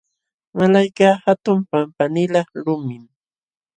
Malaykaq 0.57 1.15
hatun 1.25 1.59
pampanilaq 1.69 2.49
lumim. 2.63 3.03